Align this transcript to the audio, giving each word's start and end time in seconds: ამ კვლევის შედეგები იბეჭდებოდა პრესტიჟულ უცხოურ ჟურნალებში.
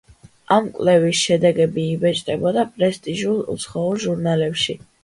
ამ 0.55 0.69
კვლევის 0.77 1.19
შედეგები 1.27 1.85
იბეჭდებოდა 1.97 2.67
პრესტიჟულ 2.79 3.41
უცხოურ 3.57 4.07
ჟურნალებში. 4.09 4.83